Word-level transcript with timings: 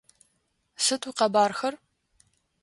Сыд 0.83 1.01
уикъэбархэ? 1.07 1.69